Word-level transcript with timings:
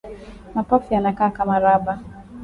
Mapafu 0.55 0.93
yanakaa 0.93 1.29
kama 1.29 1.59
raba 1.59 1.99